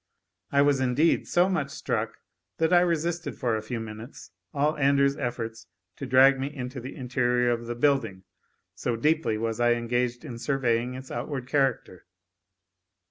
I 0.51 0.63
was 0.63 0.79
indeed 0.79 1.27
so 1.27 1.47
much 1.47 1.69
struck, 1.69 2.15
that 2.57 2.73
I 2.73 2.79
resisted 2.79 3.35
for 3.35 3.55
a 3.55 3.61
few 3.61 3.79
minutes 3.79 4.31
all 4.51 4.75
Andrew's 4.77 5.15
efforts 5.15 5.67
to 5.97 6.07
drag 6.07 6.39
me 6.39 6.47
into 6.51 6.79
the 6.81 6.95
interior 6.95 7.51
of 7.51 7.67
the 7.67 7.75
building, 7.75 8.23
so 8.73 8.95
deeply 8.95 9.37
was 9.37 9.59
I 9.59 9.73
engaged 9.73 10.25
in 10.25 10.39
surveying 10.39 10.95
its 10.95 11.11
outward 11.11 11.45
character. 11.47 12.07